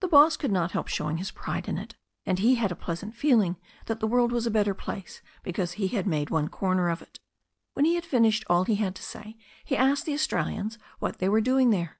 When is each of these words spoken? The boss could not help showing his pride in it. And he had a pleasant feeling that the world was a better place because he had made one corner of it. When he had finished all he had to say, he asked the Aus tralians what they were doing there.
The 0.00 0.08
boss 0.08 0.36
could 0.36 0.52
not 0.52 0.72
help 0.72 0.86
showing 0.88 1.16
his 1.16 1.30
pride 1.30 1.66
in 1.66 1.78
it. 1.78 1.94
And 2.26 2.38
he 2.40 2.56
had 2.56 2.70
a 2.70 2.76
pleasant 2.76 3.14
feeling 3.14 3.56
that 3.86 4.00
the 4.00 4.06
world 4.06 4.30
was 4.30 4.46
a 4.46 4.50
better 4.50 4.74
place 4.74 5.22
because 5.42 5.72
he 5.80 5.88
had 5.88 6.06
made 6.06 6.28
one 6.28 6.48
corner 6.48 6.90
of 6.90 7.00
it. 7.00 7.20
When 7.72 7.86
he 7.86 7.94
had 7.94 8.04
finished 8.04 8.44
all 8.50 8.64
he 8.64 8.74
had 8.74 8.94
to 8.96 9.02
say, 9.02 9.38
he 9.64 9.74
asked 9.74 10.04
the 10.04 10.12
Aus 10.12 10.26
tralians 10.26 10.76
what 10.98 11.20
they 11.20 11.28
were 11.30 11.40
doing 11.40 11.70
there. 11.70 11.96